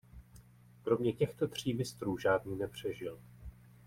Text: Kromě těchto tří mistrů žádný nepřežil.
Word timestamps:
Kromě 0.83 1.13
těchto 1.13 1.47
tří 1.47 1.73
mistrů 1.73 2.17
žádný 2.17 2.55
nepřežil. 2.55 3.19